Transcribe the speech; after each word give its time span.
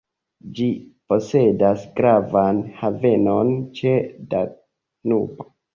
Ĝi 0.59 0.69
posedas 1.13 1.85
gravan 2.01 2.65
havenon 2.81 3.55
ĉe 3.81 3.97
Danubo. 4.35 5.53